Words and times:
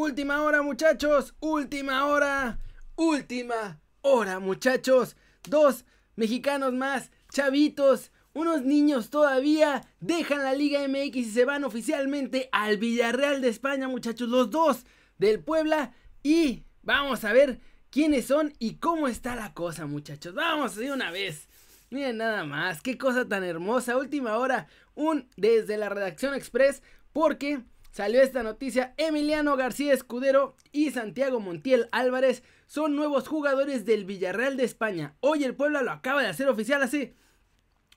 Última 0.00 0.44
hora, 0.44 0.62
muchachos. 0.62 1.34
Última 1.40 2.06
hora. 2.06 2.60
Última 2.94 3.80
hora, 4.02 4.38
muchachos. 4.38 5.16
Dos 5.42 5.84
mexicanos 6.14 6.72
más, 6.72 7.10
chavitos, 7.32 8.12
unos 8.32 8.62
niños 8.62 9.10
todavía, 9.10 9.84
dejan 9.98 10.44
la 10.44 10.52
Liga 10.52 10.86
MX 10.86 11.16
y 11.16 11.24
se 11.24 11.44
van 11.44 11.64
oficialmente 11.64 12.48
al 12.52 12.76
Villarreal 12.76 13.40
de 13.40 13.48
España, 13.48 13.88
muchachos. 13.88 14.28
Los 14.28 14.50
dos 14.50 14.86
del 15.18 15.42
Puebla. 15.42 15.92
Y 16.22 16.62
vamos 16.82 17.24
a 17.24 17.32
ver 17.32 17.58
quiénes 17.90 18.26
son 18.26 18.52
y 18.60 18.76
cómo 18.76 19.08
está 19.08 19.34
la 19.34 19.52
cosa, 19.52 19.86
muchachos. 19.86 20.32
Vamos 20.32 20.76
de 20.76 20.92
una 20.92 21.10
vez. 21.10 21.48
Miren 21.90 22.18
nada 22.18 22.44
más, 22.44 22.82
qué 22.82 22.96
cosa 22.96 23.26
tan 23.26 23.42
hermosa. 23.42 23.96
Última 23.96 24.38
hora, 24.38 24.68
un 24.94 25.28
desde 25.36 25.76
la 25.76 25.88
redacción 25.88 26.34
express, 26.34 26.84
porque 27.12 27.64
salió 27.90 28.22
esta 28.22 28.42
noticia. 28.42 28.94
Emiliano 28.96 29.56
García 29.56 29.92
Escudero 29.92 30.56
y 30.72 30.90
Santiago 30.90 31.40
Montiel 31.40 31.88
Álvarez 31.92 32.42
son 32.66 32.96
nuevos 32.96 33.28
jugadores 33.28 33.84
del 33.84 34.04
Villarreal 34.04 34.56
de 34.56 34.64
España. 34.64 35.14
Hoy 35.20 35.44
el 35.44 35.54
Puebla 35.54 35.82
lo 35.82 35.90
acaba 35.90 36.22
de 36.22 36.28
hacer 36.28 36.48
oficial 36.48 36.82
así. 36.82 37.14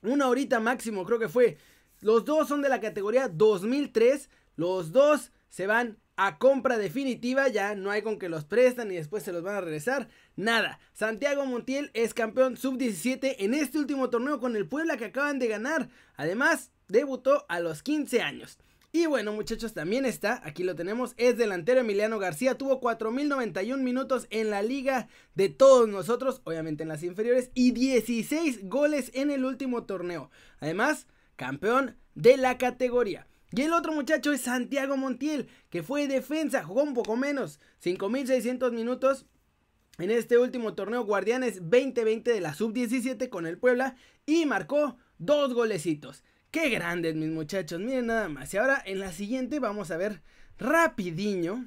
Una 0.02 0.28
horita 0.28 0.60
máximo, 0.60 1.04
creo 1.04 1.18
que 1.18 1.28
fue. 1.28 1.58
Los 2.00 2.24
dos 2.24 2.48
son 2.48 2.62
de 2.62 2.68
la 2.68 2.80
categoría 2.80 3.28
2003. 3.28 4.28
Los 4.56 4.92
dos 4.92 5.30
se 5.48 5.66
van 5.66 5.98
a 6.16 6.38
compra 6.38 6.78
definitiva, 6.78 7.48
ya 7.48 7.74
no 7.74 7.90
hay 7.90 8.02
con 8.02 8.18
que 8.18 8.28
los 8.28 8.44
prestan 8.44 8.90
y 8.90 8.96
después 8.96 9.22
se 9.22 9.32
los 9.32 9.42
van 9.42 9.56
a 9.56 9.60
regresar. 9.60 10.08
Nada. 10.36 10.78
Santiago 10.92 11.46
Montiel 11.46 11.90
es 11.94 12.14
campeón 12.14 12.56
sub-17 12.56 13.36
en 13.38 13.54
este 13.54 13.78
último 13.78 14.10
torneo 14.10 14.40
con 14.40 14.56
el 14.56 14.68
Puebla 14.68 14.96
que 14.96 15.06
acaban 15.06 15.38
de 15.38 15.48
ganar. 15.48 15.88
Además, 16.16 16.70
debutó 16.88 17.46
a 17.48 17.60
los 17.60 17.82
15 17.82 18.22
años. 18.22 18.58
Y 18.94 19.06
bueno, 19.06 19.32
muchachos, 19.32 19.72
también 19.72 20.04
está, 20.04 20.42
aquí 20.44 20.64
lo 20.64 20.74
tenemos, 20.74 21.14
es 21.16 21.38
delantero 21.38 21.80
Emiliano 21.80 22.18
García, 22.18 22.58
tuvo 22.58 22.78
4.091 22.78 23.78
minutos 23.78 24.26
en 24.28 24.50
la 24.50 24.60
liga 24.60 25.08
de 25.34 25.48
todos 25.48 25.88
nosotros, 25.88 26.42
obviamente 26.44 26.82
en 26.82 26.90
las 26.90 27.02
inferiores, 27.02 27.50
y 27.54 27.70
16 27.70 28.68
goles 28.68 29.10
en 29.14 29.30
el 29.30 29.46
último 29.46 29.84
torneo. 29.84 30.30
Además, 30.60 31.06
campeón 31.36 31.96
de 32.14 32.36
la 32.36 32.58
categoría. 32.58 33.26
Y 33.50 33.62
el 33.62 33.72
otro 33.72 33.94
muchacho 33.94 34.30
es 34.30 34.42
Santiago 34.42 34.98
Montiel, 34.98 35.48
que 35.70 35.82
fue 35.82 36.06
defensa, 36.06 36.62
jugó 36.62 36.82
un 36.82 36.92
poco 36.92 37.16
menos, 37.16 37.60
5.600 37.82 38.72
minutos 38.72 39.24
en 39.96 40.10
este 40.10 40.36
último 40.36 40.74
torneo 40.74 41.06
Guardianes 41.06 41.60
2020 41.60 42.30
de 42.30 42.40
la 42.42 42.52
Sub-17 42.52 43.30
con 43.30 43.46
el 43.46 43.56
Puebla 43.56 43.96
y 44.26 44.44
marcó 44.44 44.98
dos 45.16 45.54
golecitos. 45.54 46.24
Qué 46.52 46.68
grandes 46.68 47.14
mis 47.14 47.30
muchachos, 47.30 47.80
miren 47.80 48.06
nada 48.06 48.28
más. 48.28 48.52
Y 48.52 48.58
ahora 48.58 48.82
en 48.84 49.00
la 49.00 49.10
siguiente 49.10 49.58
vamos 49.58 49.90
a 49.90 49.96
ver 49.96 50.20
rapidiño 50.58 51.66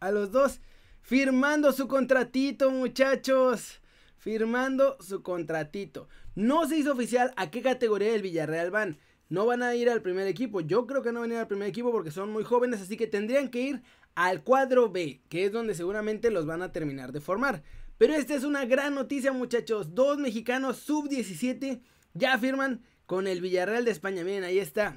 a 0.00 0.10
los 0.10 0.32
dos 0.32 0.60
firmando 1.00 1.70
su 1.72 1.86
contratito 1.86 2.72
muchachos. 2.72 3.80
Firmando 4.18 4.98
su 5.00 5.22
contratito. 5.22 6.08
No 6.34 6.68
se 6.68 6.78
hizo 6.78 6.92
oficial 6.92 7.32
a 7.36 7.52
qué 7.52 7.62
categoría 7.62 8.10
del 8.10 8.22
Villarreal 8.22 8.72
van 8.72 8.98
no 9.28 9.46
van 9.46 9.62
a 9.62 9.74
ir 9.76 9.88
al 9.88 10.02
primer 10.02 10.26
equipo. 10.26 10.60
Yo 10.60 10.86
creo 10.88 11.02
que 11.02 11.12
no 11.12 11.20
van 11.20 11.30
a 11.30 11.34
ir 11.34 11.40
al 11.40 11.46
primer 11.46 11.68
equipo 11.68 11.92
porque 11.92 12.10
son 12.10 12.30
muy 12.30 12.42
jóvenes, 12.42 12.82
así 12.82 12.96
que 12.96 13.06
tendrían 13.06 13.48
que 13.50 13.62
ir 13.62 13.82
al 14.16 14.42
cuadro 14.42 14.90
B, 14.90 15.22
que 15.28 15.46
es 15.46 15.52
donde 15.52 15.74
seguramente 15.74 16.30
los 16.32 16.44
van 16.44 16.60
a 16.60 16.72
terminar 16.72 17.12
de 17.12 17.20
formar. 17.20 17.62
Pero 17.98 18.14
esta 18.14 18.34
es 18.34 18.42
una 18.42 18.64
gran 18.64 18.96
noticia, 18.96 19.32
muchachos. 19.32 19.94
Dos 19.94 20.18
mexicanos 20.18 20.78
sub-17 20.78 21.80
ya 22.14 22.36
firman 22.36 22.82
con 23.06 23.26
el 23.26 23.40
Villarreal 23.40 23.84
de 23.84 23.90
España. 23.90 24.24
Miren, 24.24 24.44
ahí 24.44 24.58
está. 24.58 24.96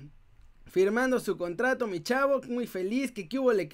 Firmando 0.66 1.20
su 1.20 1.38
contrato, 1.38 1.88
mi 1.88 2.02
chavo. 2.02 2.42
Muy 2.48 2.68
feliz. 2.68 3.12
Que 3.12 3.28
qué 3.28 3.40
hubo 3.40 3.54
le. 3.54 3.70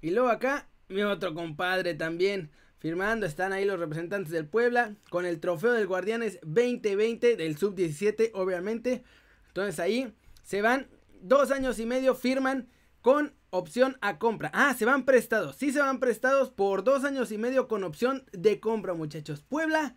Y 0.00 0.10
luego 0.10 0.28
acá, 0.28 0.68
mi 0.88 1.02
otro 1.02 1.34
compadre 1.34 1.94
también. 1.94 2.50
Firmando, 2.78 3.24
están 3.24 3.52
ahí 3.52 3.64
los 3.64 3.78
representantes 3.78 4.30
del 4.30 4.46
Puebla. 4.46 4.94
Con 5.10 5.26
el 5.26 5.40
trofeo 5.40 5.72
del 5.72 5.86
Guardianes 5.86 6.38
2020 6.42 7.36
del 7.36 7.56
sub-17, 7.56 8.30
obviamente. 8.34 9.04
Entonces 9.48 9.80
ahí 9.80 10.12
se 10.42 10.60
van 10.60 10.88
dos 11.20 11.50
años 11.50 11.78
y 11.78 11.86
medio, 11.86 12.14
firman 12.14 12.68
con 13.00 13.34
opción 13.50 13.96
a 14.00 14.18
compra. 14.18 14.50
Ah, 14.52 14.74
se 14.74 14.84
van 14.84 15.04
prestados. 15.04 15.56
Sí 15.56 15.72
se 15.72 15.80
van 15.80 16.00
prestados 16.00 16.50
por 16.50 16.84
dos 16.84 17.04
años 17.04 17.30
y 17.32 17.38
medio 17.38 17.68
con 17.68 17.84
opción 17.84 18.24
de 18.32 18.60
compra, 18.60 18.94
muchachos. 18.94 19.42
Puebla, 19.42 19.96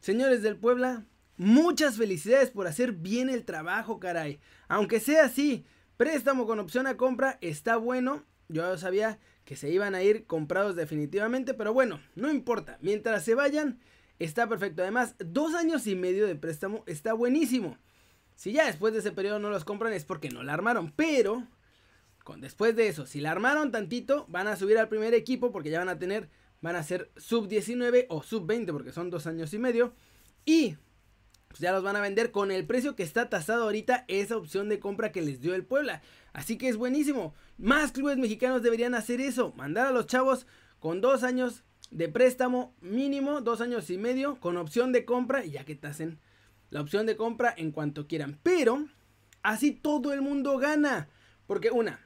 señores 0.00 0.42
del 0.42 0.56
Puebla, 0.56 1.06
muchas 1.36 1.96
felicidades 1.96 2.50
por 2.50 2.66
hacer 2.66 2.92
bien 2.92 3.28
el 3.28 3.44
trabajo, 3.44 3.98
caray. 3.98 4.40
Aunque 4.68 5.00
sea 5.00 5.24
así, 5.24 5.64
préstamo 5.96 6.46
con 6.46 6.60
opción 6.60 6.86
a 6.86 6.96
compra 6.96 7.38
está 7.40 7.76
bueno. 7.76 8.24
Yo 8.48 8.76
sabía 8.76 9.18
que 9.44 9.56
se 9.56 9.70
iban 9.70 9.94
a 9.94 10.02
ir 10.02 10.26
comprados 10.26 10.76
definitivamente, 10.76 11.54
pero 11.54 11.72
bueno, 11.72 12.00
no 12.14 12.30
importa. 12.30 12.78
Mientras 12.80 13.24
se 13.24 13.34
vayan, 13.34 13.80
está 14.18 14.48
perfecto. 14.48 14.82
Además, 14.82 15.14
dos 15.18 15.54
años 15.54 15.86
y 15.86 15.94
medio 15.94 16.26
de 16.26 16.36
préstamo 16.36 16.84
está 16.86 17.12
buenísimo. 17.12 17.78
Si 18.36 18.52
ya 18.52 18.66
después 18.66 18.92
de 18.92 19.00
ese 19.00 19.12
periodo 19.12 19.38
no 19.38 19.50
los 19.50 19.64
compran 19.64 19.92
es 19.92 20.04
porque 20.04 20.30
no 20.30 20.42
la 20.42 20.54
armaron. 20.54 20.92
Pero, 20.96 21.46
con, 22.24 22.40
después 22.40 22.76
de 22.76 22.88
eso, 22.88 23.06
si 23.06 23.20
la 23.20 23.30
armaron 23.30 23.72
tantito, 23.72 24.26
van 24.28 24.48
a 24.48 24.56
subir 24.56 24.78
al 24.78 24.88
primer 24.88 25.14
equipo 25.14 25.52
porque 25.52 25.70
ya 25.70 25.78
van 25.78 25.88
a 25.88 25.98
tener, 25.98 26.28
van 26.60 26.76
a 26.76 26.82
ser 26.82 27.10
sub 27.16 27.48
19 27.48 28.06
o 28.10 28.22
sub 28.22 28.46
20 28.46 28.72
porque 28.72 28.92
son 28.92 29.10
dos 29.10 29.26
años 29.26 29.52
y 29.54 29.58
medio. 29.58 29.94
Y 30.44 30.76
pues 31.52 31.60
ya 31.60 31.72
los 31.72 31.82
van 31.82 31.96
a 31.96 32.00
vender 32.00 32.30
con 32.30 32.50
el 32.50 32.64
precio 32.64 32.96
que 32.96 33.02
está 33.02 33.28
tasado 33.28 33.64
ahorita 33.64 34.06
esa 34.08 34.38
opción 34.38 34.70
de 34.70 34.80
compra 34.80 35.12
que 35.12 35.20
les 35.20 35.42
dio 35.42 35.54
el 35.54 35.66
Puebla. 35.66 36.00
Así 36.32 36.56
que 36.56 36.70
es 36.70 36.78
buenísimo. 36.78 37.34
Más 37.58 37.92
clubes 37.92 38.16
mexicanos 38.16 38.62
deberían 38.62 38.94
hacer 38.94 39.20
eso. 39.20 39.52
Mandar 39.54 39.86
a 39.86 39.90
los 39.92 40.06
chavos 40.06 40.46
con 40.80 41.02
dos 41.02 41.22
años 41.22 41.62
de 41.90 42.08
préstamo 42.08 42.74
mínimo, 42.80 43.42
dos 43.42 43.60
años 43.60 43.90
y 43.90 43.98
medio, 43.98 44.40
con 44.40 44.56
opción 44.56 44.92
de 44.92 45.04
compra 45.04 45.44
y 45.44 45.50
ya 45.50 45.66
que 45.66 45.74
tasen 45.74 46.18
la 46.70 46.80
opción 46.80 47.04
de 47.04 47.16
compra 47.16 47.52
en 47.54 47.70
cuanto 47.70 48.08
quieran. 48.08 48.38
Pero 48.42 48.86
así 49.42 49.72
todo 49.72 50.14
el 50.14 50.22
mundo 50.22 50.56
gana. 50.56 51.10
Porque 51.46 51.70
una, 51.70 52.00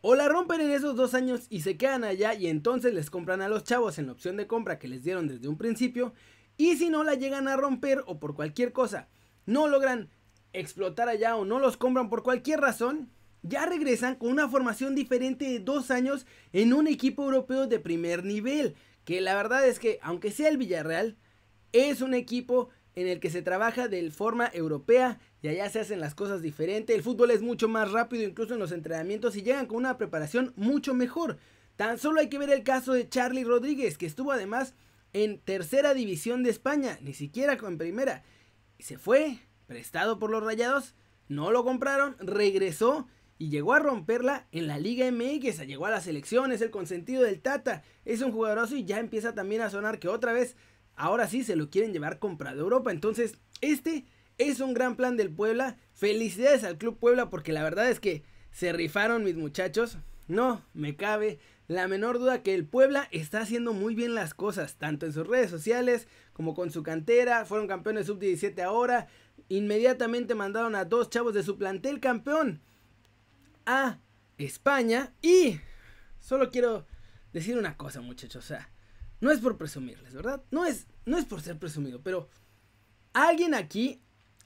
o 0.00 0.16
la 0.16 0.28
rompen 0.28 0.60
en 0.60 0.72
esos 0.72 0.96
dos 0.96 1.14
años 1.14 1.46
y 1.50 1.60
se 1.60 1.76
quedan 1.76 2.02
allá 2.02 2.34
y 2.34 2.48
entonces 2.48 2.94
les 2.94 3.10
compran 3.10 3.42
a 3.42 3.48
los 3.48 3.62
chavos 3.62 4.00
en 4.00 4.06
la 4.06 4.12
opción 4.12 4.36
de 4.36 4.48
compra 4.48 4.80
que 4.80 4.88
les 4.88 5.04
dieron 5.04 5.28
desde 5.28 5.46
un 5.46 5.56
principio. 5.56 6.14
Y 6.62 6.76
si 6.76 6.90
no 6.90 7.02
la 7.02 7.16
llegan 7.16 7.48
a 7.48 7.56
romper 7.56 8.04
o 8.06 8.20
por 8.20 8.36
cualquier 8.36 8.72
cosa 8.72 9.08
no 9.46 9.66
logran 9.66 10.10
explotar 10.52 11.08
allá 11.08 11.34
o 11.34 11.44
no 11.44 11.58
los 11.58 11.76
compran 11.76 12.08
por 12.08 12.22
cualquier 12.22 12.60
razón, 12.60 13.10
ya 13.42 13.66
regresan 13.66 14.14
con 14.14 14.30
una 14.30 14.48
formación 14.48 14.94
diferente 14.94 15.44
de 15.44 15.58
dos 15.58 15.90
años 15.90 16.24
en 16.52 16.72
un 16.72 16.86
equipo 16.86 17.24
europeo 17.24 17.66
de 17.66 17.80
primer 17.80 18.24
nivel. 18.24 18.76
Que 19.04 19.20
la 19.20 19.34
verdad 19.34 19.66
es 19.66 19.80
que, 19.80 19.98
aunque 20.02 20.30
sea 20.30 20.50
el 20.50 20.56
Villarreal, 20.56 21.16
es 21.72 22.00
un 22.00 22.14
equipo 22.14 22.68
en 22.94 23.08
el 23.08 23.18
que 23.18 23.30
se 23.30 23.42
trabaja 23.42 23.88
de 23.88 24.08
forma 24.12 24.48
europea 24.54 25.18
y 25.42 25.48
allá 25.48 25.68
se 25.68 25.80
hacen 25.80 25.98
las 25.98 26.14
cosas 26.14 26.42
diferentes. 26.42 26.94
El 26.94 27.02
fútbol 27.02 27.32
es 27.32 27.42
mucho 27.42 27.66
más 27.66 27.90
rápido, 27.90 28.22
incluso 28.22 28.54
en 28.54 28.60
los 28.60 28.70
entrenamientos, 28.70 29.34
y 29.34 29.42
llegan 29.42 29.66
con 29.66 29.78
una 29.78 29.98
preparación 29.98 30.52
mucho 30.54 30.94
mejor. 30.94 31.38
Tan 31.74 31.98
solo 31.98 32.20
hay 32.20 32.28
que 32.28 32.38
ver 32.38 32.50
el 32.50 32.62
caso 32.62 32.92
de 32.92 33.08
Charlie 33.08 33.42
Rodríguez, 33.42 33.98
que 33.98 34.06
estuvo 34.06 34.30
además 34.30 34.76
en 35.12 35.38
tercera 35.38 35.94
división 35.94 36.42
de 36.42 36.50
España, 36.50 36.98
ni 37.02 37.14
siquiera 37.14 37.58
en 37.60 37.78
primera. 37.78 38.22
Se 38.78 38.98
fue, 38.98 39.38
prestado 39.66 40.18
por 40.18 40.30
los 40.30 40.42
rayados, 40.42 40.94
no 41.28 41.50
lo 41.50 41.64
compraron, 41.64 42.16
regresó 42.18 43.06
y 43.38 43.50
llegó 43.50 43.74
a 43.74 43.78
romperla 43.78 44.46
en 44.52 44.66
la 44.66 44.78
Liga 44.78 45.10
MX, 45.10 45.66
llegó 45.66 45.86
a 45.86 45.90
las 45.90 46.04
selecciones, 46.04 46.60
el 46.60 46.70
consentido 46.70 47.22
del 47.22 47.40
Tata, 47.40 47.82
es 48.04 48.20
un 48.22 48.32
jugadorazo 48.32 48.76
y 48.76 48.84
ya 48.84 48.98
empieza 48.98 49.34
también 49.34 49.62
a 49.62 49.70
sonar 49.70 49.98
que 49.98 50.08
otra 50.08 50.32
vez 50.32 50.56
ahora 50.94 51.26
sí 51.26 51.42
se 51.42 51.56
lo 51.56 51.70
quieren 51.70 51.92
llevar 51.92 52.18
comprado 52.18 52.56
de 52.56 52.62
Europa. 52.62 52.92
Entonces, 52.92 53.34
este 53.60 54.04
es 54.38 54.60
un 54.60 54.74
gran 54.74 54.96
plan 54.96 55.16
del 55.16 55.30
Puebla. 55.30 55.76
Felicidades 55.92 56.64
al 56.64 56.78
Club 56.78 56.98
Puebla 56.98 57.30
porque 57.30 57.52
la 57.52 57.62
verdad 57.62 57.90
es 57.90 58.00
que 58.00 58.22
se 58.50 58.72
rifaron 58.72 59.24
mis 59.24 59.36
muchachos. 59.36 59.98
No 60.28 60.62
me 60.74 60.96
cabe 60.96 61.38
la 61.72 61.88
menor 61.88 62.18
duda 62.18 62.42
que 62.42 62.54
el 62.54 62.66
Puebla 62.66 63.08
está 63.10 63.40
haciendo 63.40 63.72
muy 63.72 63.94
bien 63.94 64.14
las 64.14 64.34
cosas, 64.34 64.76
tanto 64.76 65.06
en 65.06 65.12
sus 65.12 65.26
redes 65.26 65.50
sociales 65.50 66.06
como 66.32 66.54
con 66.54 66.70
su 66.70 66.82
cantera. 66.82 67.44
Fueron 67.44 67.66
campeones 67.66 68.06
sub-17 68.06 68.60
ahora. 68.62 69.08
Inmediatamente 69.48 70.34
mandaron 70.34 70.74
a 70.74 70.84
dos 70.84 71.10
chavos 71.10 71.34
de 71.34 71.42
su 71.42 71.56
plantel 71.56 72.00
campeón 72.00 72.60
a 73.64 73.98
España. 74.38 75.14
Y 75.22 75.60
solo 76.20 76.50
quiero 76.50 76.86
decir 77.32 77.56
una 77.56 77.76
cosa, 77.76 78.00
muchachos. 78.00 78.44
O 78.44 78.48
sea, 78.48 78.70
no 79.20 79.30
es 79.30 79.40
por 79.40 79.56
presumirles, 79.56 80.14
¿verdad? 80.14 80.42
No 80.50 80.66
es, 80.66 80.86
no 81.06 81.16
es 81.16 81.24
por 81.24 81.40
ser 81.40 81.58
presumido, 81.58 82.02
pero 82.02 82.28
alguien 83.12 83.54
aquí 83.54 84.00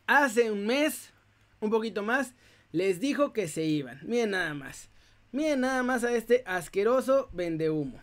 hace 0.06 0.50
un 0.50 0.66
mes, 0.66 1.12
un 1.60 1.70
poquito 1.70 2.02
más, 2.02 2.34
les 2.72 3.00
dijo 3.00 3.32
que 3.32 3.48
se 3.48 3.64
iban. 3.64 4.00
Miren 4.04 4.30
nada 4.30 4.54
más. 4.54 4.90
Miren 5.36 5.60
nada 5.60 5.82
más 5.82 6.02
a 6.02 6.12
este 6.12 6.42
asqueroso 6.46 7.28
vendehumo. 7.30 8.00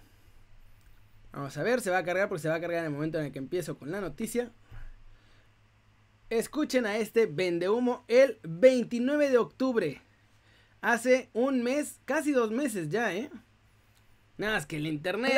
Vamos 1.31 1.57
a 1.57 1.63
ver, 1.63 1.81
se 1.81 1.89
va 1.89 1.97
a 1.97 2.03
cargar 2.03 2.29
porque 2.29 2.43
se 2.43 2.47
va 2.47 2.53
a 2.53 2.61
cargar 2.61 2.81
en 2.81 2.85
el 2.85 2.91
momento 2.91 3.17
en 3.17 3.25
el 3.25 3.31
que 3.31 3.39
empiezo 3.39 3.75
con 3.75 3.91
la 3.91 3.99
noticia. 4.01 4.51
Escuchen 6.29 6.85
a 6.85 6.97
este 6.97 7.25
vendehumo 7.25 8.05
el 8.07 8.39
29 8.43 9.31
de 9.31 9.39
octubre. 9.39 10.01
Hace 10.81 11.31
un 11.33 11.63
mes, 11.63 11.99
casi 12.05 12.33
dos 12.33 12.51
meses 12.51 12.89
ya, 12.89 13.11
¿eh? 13.15 13.31
Nada 14.37 14.53
más 14.53 14.67
que 14.67 14.75
el 14.75 14.85
internet. 14.85 15.33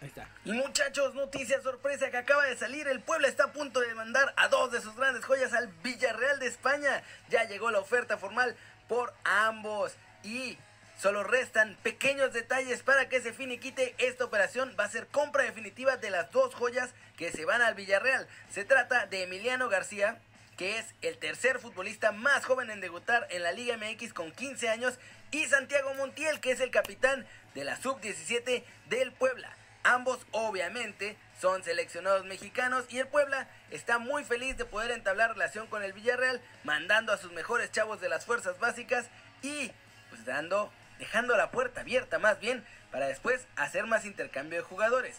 Ahí 0.00 0.06
está. 0.06 0.28
Y 0.44 0.52
muchachos, 0.52 1.16
noticia 1.16 1.60
sorpresa 1.62 2.12
que 2.12 2.18
acaba 2.18 2.44
de 2.44 2.56
salir. 2.56 2.86
El 2.86 3.00
Puebla 3.00 3.26
está 3.26 3.46
a 3.46 3.52
punto 3.52 3.80
de 3.80 3.92
mandar 3.96 4.32
a 4.36 4.46
dos 4.46 4.70
de 4.70 4.80
sus 4.80 4.94
grandes 4.94 5.24
joyas 5.24 5.52
al 5.52 5.66
Villarreal 5.82 6.38
de 6.38 6.46
España. 6.46 7.02
Ya 7.28 7.42
llegó 7.48 7.72
la 7.72 7.80
oferta 7.80 8.18
formal 8.18 8.54
por 8.86 9.12
ambos. 9.24 9.96
Y 10.22 10.56
solo 11.00 11.24
restan 11.24 11.76
pequeños 11.82 12.32
detalles 12.32 12.82
para 12.82 13.08
que 13.08 13.20
se 13.20 13.32
finiquite 13.32 13.94
esta 13.98 14.24
operación. 14.24 14.74
Va 14.78 14.84
a 14.84 14.90
ser 14.90 15.06
compra 15.06 15.44
definitiva 15.44 15.96
de 15.96 16.10
las 16.10 16.30
dos 16.30 16.54
joyas 16.54 16.90
que 17.16 17.32
se 17.32 17.44
van 17.44 17.62
al 17.62 17.74
Villarreal. 17.74 18.28
Se 18.50 18.64
trata 18.64 19.06
de 19.06 19.22
Emiliano 19.22 19.68
García, 19.68 20.18
que 20.58 20.78
es 20.78 20.86
el 21.00 21.16
tercer 21.16 21.58
futbolista 21.58 22.12
más 22.12 22.44
joven 22.44 22.70
en 22.70 22.82
debutar 22.82 23.26
en 23.30 23.42
la 23.42 23.52
Liga 23.52 23.78
MX 23.78 24.12
con 24.12 24.30
15 24.30 24.68
años, 24.68 24.98
y 25.30 25.46
Santiago 25.46 25.94
Montiel, 25.94 26.40
que 26.40 26.50
es 26.50 26.60
el 26.60 26.70
capitán 26.70 27.26
de 27.54 27.64
la 27.64 27.76
sub-17 27.76 28.64
del 28.88 29.12
Puebla. 29.12 29.56
Ambos 29.82 30.26
obviamente 30.32 31.16
son 31.40 31.64
seleccionados 31.64 32.26
mexicanos 32.26 32.84
y 32.90 32.98
el 32.98 33.08
Puebla 33.08 33.48
está 33.70 33.98
muy 33.98 34.24
feliz 34.24 34.58
de 34.58 34.66
poder 34.66 34.90
entablar 34.90 35.32
relación 35.32 35.66
con 35.68 35.82
el 35.82 35.94
Villarreal, 35.94 36.42
mandando 36.64 37.12
a 37.12 37.16
sus 37.16 37.32
mejores 37.32 37.72
chavos 37.72 38.00
de 38.02 38.10
las 38.10 38.26
fuerzas 38.26 38.58
básicas 38.58 39.06
y 39.40 39.72
pues 40.10 40.24
dando, 40.26 40.70
dejando 41.00 41.36
la 41.36 41.50
puerta 41.50 41.80
abierta 41.80 42.18
más 42.18 42.38
bien 42.38 42.64
para 42.92 43.08
después 43.08 43.46
hacer 43.56 43.86
más 43.86 44.04
intercambio 44.04 44.58
de 44.58 44.64
jugadores. 44.64 45.16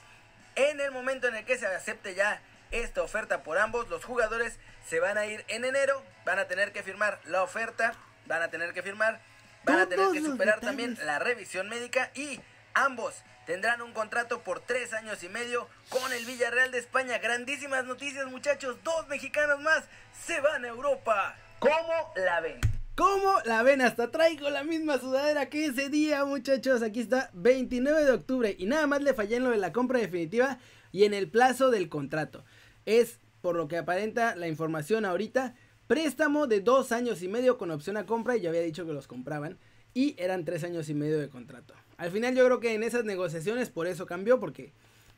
En 0.55 0.79
el 0.79 0.91
momento 0.91 1.27
en 1.27 1.35
el 1.35 1.43
que 1.43 1.57
se 1.57 1.65
acepte 1.65 2.13
ya 2.13 2.39
esta 2.69 3.01
oferta 3.01 3.43
por 3.43 3.57
ambos, 3.57 3.89
los 3.89 4.05
jugadores 4.05 4.57
se 4.87 4.99
van 4.99 5.17
a 5.17 5.25
ir 5.25 5.43
en 5.47 5.65
enero, 5.65 6.03
van 6.23 6.39
a 6.39 6.45
tener 6.45 6.71
que 6.71 6.83
firmar 6.83 7.19
la 7.25 7.43
oferta, 7.43 7.93
van 8.27 8.43
a 8.43 8.49
tener 8.49 8.73
que 8.73 8.83
firmar, 8.83 9.19
van 9.63 9.79
a 9.79 9.89
tener 9.89 10.11
que 10.11 10.21
superar 10.21 10.59
también 10.61 10.97
la 11.03 11.19
revisión 11.19 11.67
médica 11.67 12.11
y 12.13 12.39
ambos 12.73 13.15
tendrán 13.45 13.81
un 13.81 13.93
contrato 13.93 14.43
por 14.43 14.59
tres 14.61 14.93
años 14.93 15.23
y 15.23 15.29
medio 15.29 15.67
con 15.89 16.13
el 16.13 16.25
Villarreal 16.25 16.71
de 16.71 16.77
España. 16.77 17.17
Grandísimas 17.17 17.85
noticias 17.85 18.27
muchachos, 18.27 18.77
dos 18.83 19.07
mexicanos 19.07 19.59
más 19.61 19.83
se 20.25 20.39
van 20.41 20.63
a 20.63 20.67
Europa. 20.67 21.35
¿Cómo 21.59 22.13
la 22.15 22.39
ven? 22.39 22.80
¿Cómo 22.95 23.33
la 23.45 23.63
ven? 23.63 23.81
Hasta 23.81 24.11
traigo 24.11 24.49
la 24.49 24.65
misma 24.65 24.99
sudadera 24.99 25.49
que 25.49 25.65
ese 25.65 25.89
día, 25.89 26.25
muchachos. 26.25 26.81
Aquí 26.81 26.99
está, 26.99 27.29
29 27.33 28.03
de 28.03 28.11
octubre. 28.11 28.55
Y 28.59 28.65
nada 28.65 28.85
más 28.85 29.01
le 29.01 29.13
fallé 29.13 29.37
en 29.37 29.45
lo 29.45 29.51
de 29.51 29.57
la 29.57 29.71
compra 29.71 29.99
definitiva 29.99 30.59
y 30.91 31.05
en 31.05 31.13
el 31.13 31.29
plazo 31.29 31.71
del 31.71 31.87
contrato. 31.87 32.43
Es, 32.85 33.19
por 33.39 33.55
lo 33.55 33.69
que 33.69 33.77
aparenta 33.77 34.35
la 34.35 34.49
información 34.49 35.05
ahorita, 35.05 35.55
préstamo 35.87 36.47
de 36.47 36.59
dos 36.59 36.91
años 36.91 37.21
y 37.23 37.29
medio 37.29 37.57
con 37.57 37.71
opción 37.71 37.95
a 37.95 38.05
compra. 38.05 38.35
Y 38.35 38.41
yo 38.41 38.49
había 38.49 38.61
dicho 38.61 38.85
que 38.85 38.93
los 38.93 39.07
compraban. 39.07 39.57
Y 39.93 40.15
eran 40.17 40.43
tres 40.43 40.65
años 40.65 40.89
y 40.89 40.93
medio 40.93 41.17
de 41.17 41.29
contrato. 41.29 41.73
Al 41.95 42.11
final 42.11 42.35
yo 42.35 42.45
creo 42.45 42.59
que 42.59 42.73
en 42.73 42.83
esas 42.83 43.05
negociaciones 43.05 43.69
por 43.69 43.87
eso 43.87 44.05
cambió. 44.05 44.41
Porque, 44.41 44.73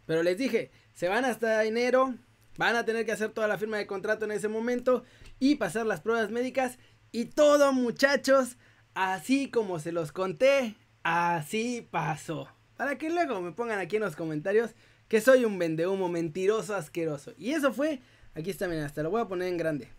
pero 0.06 0.22
les 0.22 0.38
dije, 0.38 0.70
se 0.94 1.08
van 1.08 1.26
hasta 1.26 1.64
enero. 1.64 2.14
Van 2.56 2.76
a 2.76 2.86
tener 2.86 3.04
que 3.04 3.12
hacer 3.12 3.32
toda 3.32 3.48
la 3.48 3.58
firma 3.58 3.78
de 3.78 3.88
contrato 3.88 4.26
en 4.26 4.32
ese 4.32 4.48
momento. 4.48 5.04
Y 5.40 5.56
pasar 5.56 5.88
las 5.88 6.02
pruebas 6.02 6.30
médicas. 6.30 6.78
Y 7.16 7.26
todo, 7.26 7.72
muchachos, 7.74 8.58
así 8.96 9.48
como 9.52 9.78
se 9.78 9.92
los 9.92 10.12
conté, 10.12 10.76
así 11.04 11.88
pasó. 11.92 12.50
Para 12.76 12.98
que 12.98 13.12
luego 13.12 13.40
me 13.40 13.52
pongan 13.52 13.78
aquí 13.78 13.98
en 13.98 14.02
los 14.02 14.16
comentarios 14.16 14.72
que 15.08 15.22
soy 15.22 15.46
un 15.46 15.60
vendehumo 15.60 16.10
mentiroso 16.10 16.76
asqueroso. 16.76 17.34
Y 17.38 17.52
eso 17.52 17.72
fue, 17.72 18.02
aquí 18.34 18.50
está, 18.50 18.68
miren, 18.68 18.84
hasta 18.84 19.04
lo 19.04 19.12
voy 19.12 19.22
a 19.22 19.28
poner 19.28 19.48
en 19.50 19.58
grande. 19.58 19.90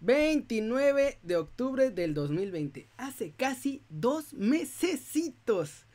29 0.00 1.20
de 1.22 1.36
octubre 1.36 1.90
del 1.90 2.12
2020. 2.12 2.86
Hace 2.98 3.32
casi 3.32 3.82
dos 3.88 4.34
mesecitos. 4.34 5.86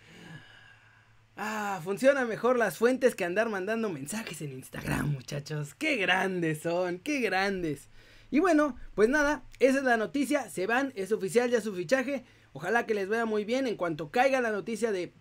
Ah, 1.37 1.79
funciona 1.83 2.25
mejor 2.25 2.57
las 2.57 2.79
fuentes 2.79 3.13
que 3.13 3.25
andar 3.25 3.47
mandando 3.47 3.89
mensajes 3.89 4.41
en 4.41 4.53
Instagram, 4.53 5.11
muchachos. 5.11 5.75
Qué 5.75 5.97
grandes 5.97 6.63
son, 6.63 6.97
qué 6.97 7.19
grandes. 7.21 7.89
Y 8.33 8.39
bueno, 8.39 8.75
pues 8.95 9.09
nada, 9.09 9.44
esa 9.59 9.77
es 9.77 9.83
la 9.83 9.95
noticia. 9.95 10.50
Se 10.50 10.65
van, 10.65 10.91
es 10.95 11.12
oficial 11.12 11.51
ya 11.51 11.62
su 11.62 11.71
fichaje. 11.75 12.25
Ojalá 12.51 12.88
que 12.88 12.95
les 12.95 13.07
vaya 13.07 13.27
muy 13.27 13.45
bien. 13.45 13.68
En 13.68 13.75
cuanto 13.75 14.09
caiga 14.09 14.41
la 14.41 14.50
noticia 14.50 14.91
de 14.91 15.13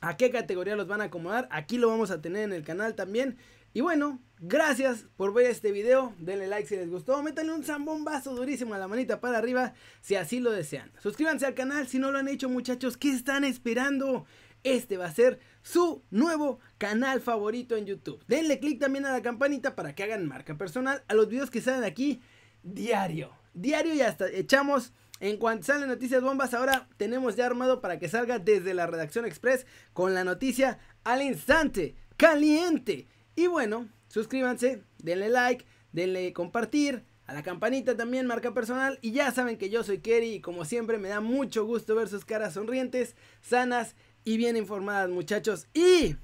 a 0.00 0.16
qué 0.16 0.30
categoría 0.30 0.74
los 0.74 0.86
van 0.86 1.02
a 1.02 1.04
acomodar, 1.04 1.48
aquí 1.50 1.76
lo 1.76 1.88
vamos 1.88 2.10
a 2.10 2.22
tener 2.22 2.44
en 2.44 2.54
el 2.54 2.64
canal 2.64 2.94
también. 2.94 3.36
Y 3.74 3.82
bueno, 3.82 4.22
gracias 4.40 5.04
por 5.18 5.34
ver 5.34 5.50
este 5.50 5.70
video. 5.70 6.14
Denle 6.18 6.46
like 6.46 6.66
si 6.66 6.76
les 6.76 6.88
gustó. 6.88 7.22
Métanle 7.22 7.52
un 7.52 7.62
zambombazo 7.62 8.34
durísimo 8.34 8.72
a 8.72 8.78
la 8.78 8.88
manita 8.88 9.20
para 9.20 9.36
arriba 9.36 9.74
si 10.00 10.14
así 10.14 10.40
lo 10.40 10.50
desean. 10.50 10.90
Suscríbanse 11.02 11.44
al 11.44 11.52
canal 11.52 11.88
si 11.88 11.98
no 11.98 12.10
lo 12.10 12.16
han 12.16 12.28
hecho, 12.28 12.48
muchachos. 12.48 12.96
¿Qué 12.96 13.10
están 13.10 13.44
esperando? 13.44 14.24
Este 14.64 14.96
va 14.96 15.04
a 15.04 15.12
ser 15.12 15.40
su 15.60 16.02
nuevo 16.10 16.58
canal 16.78 17.20
favorito 17.20 17.76
en 17.76 17.84
YouTube. 17.84 18.24
Denle 18.26 18.60
click 18.60 18.80
también 18.80 19.04
a 19.04 19.12
la 19.12 19.20
campanita 19.20 19.76
para 19.76 19.94
que 19.94 20.04
hagan 20.04 20.26
marca 20.26 20.56
personal 20.56 21.04
a 21.06 21.12
los 21.12 21.28
videos 21.28 21.50
que 21.50 21.60
salen 21.60 21.84
aquí 21.84 22.22
diario. 22.66 23.30
Diario 23.54 23.94
y 23.94 24.02
hasta 24.02 24.28
echamos 24.28 24.92
en 25.20 25.38
cuanto 25.38 25.66
salen 25.66 25.88
noticias 25.88 26.22
bombas, 26.22 26.52
ahora 26.52 26.88
tenemos 26.98 27.36
ya 27.36 27.46
armado 27.46 27.80
para 27.80 27.98
que 27.98 28.08
salga 28.08 28.38
desde 28.38 28.74
la 28.74 28.86
redacción 28.86 29.24
express 29.24 29.66
con 29.94 30.12
la 30.12 30.24
noticia 30.24 30.78
al 31.04 31.22
instante, 31.22 31.96
caliente. 32.18 33.06
Y 33.34 33.46
bueno, 33.46 33.88
suscríbanse, 34.08 34.82
denle 34.98 35.30
like, 35.30 35.64
denle 35.92 36.34
compartir, 36.34 37.04
a 37.26 37.34
la 37.34 37.42
campanita 37.42 37.96
también, 37.96 38.26
marca 38.26 38.54
personal. 38.54 38.98
Y 39.02 39.12
ya 39.12 39.32
saben 39.32 39.58
que 39.58 39.70
yo 39.70 39.82
soy 39.82 39.98
Kerry 39.98 40.34
y 40.34 40.40
como 40.40 40.64
siempre 40.64 40.98
me 40.98 41.08
da 41.08 41.20
mucho 41.20 41.64
gusto 41.64 41.94
ver 41.94 42.08
sus 42.08 42.24
caras 42.24 42.54
sonrientes, 42.54 43.16
sanas 43.40 43.96
y 44.24 44.36
bien 44.36 44.56
informadas 44.56 45.10
muchachos. 45.10 45.66
Y 45.74 46.16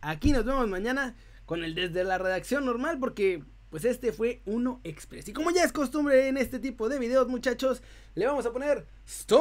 aquí 0.00 0.32
nos 0.32 0.44
vemos 0.44 0.68
mañana 0.68 1.14
con 1.46 1.64
el 1.64 1.74
desde 1.74 2.04
la 2.04 2.18
redacción 2.18 2.64
normal 2.64 2.98
porque 2.98 3.44
pues 3.72 3.86
este 3.86 4.12
fue 4.12 4.42
uno 4.44 4.82
express. 4.84 5.28
Y 5.28 5.32
como 5.32 5.50
ya 5.50 5.64
es 5.64 5.72
costumbre 5.72 6.28
en 6.28 6.36
este 6.36 6.58
tipo 6.58 6.90
de 6.90 6.98
videos, 6.98 7.26
muchachos, 7.28 7.80
le 8.14 8.26
vamos 8.26 8.44
a 8.44 8.52
poner 8.52 8.86
stop. 9.06 9.40